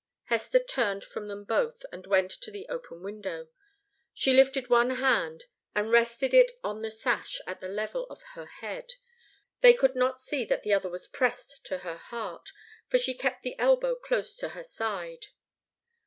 Hester 0.23 0.57
turned 0.57 1.03
from 1.03 1.27
them 1.27 1.43
both 1.43 1.85
and 1.91 2.07
went 2.07 2.31
to 2.31 2.49
the 2.49 2.67
open 2.69 3.03
window. 3.03 3.49
She 4.15 4.33
lifted 4.33 4.67
one 4.67 4.89
hand 4.95 5.43
and 5.75 5.91
rested 5.91 6.33
it 6.33 6.53
on 6.63 6.81
the 6.81 6.89
sash 6.89 7.39
at 7.45 7.61
the 7.61 7.67
level 7.67 8.07
of 8.09 8.23
her 8.33 8.47
head. 8.47 8.93
They 9.59 9.73
could 9.75 9.93
not 9.93 10.19
see 10.19 10.43
that 10.45 10.63
the 10.63 10.73
other 10.73 10.89
was 10.89 11.05
pressed 11.07 11.63
to 11.65 11.77
her 11.85 11.97
heart, 11.97 12.49
for 12.87 12.97
she 12.97 13.13
kept 13.13 13.43
the 13.43 13.59
elbow 13.59 13.93
close 13.95 14.35
to 14.37 14.49
her 14.57 14.63
side. 14.63 15.27